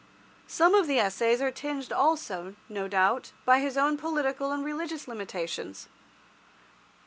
[0.47, 5.07] Some of the Essays are tinged also, no doubt, by his own political and religious
[5.07, 5.89] limitations.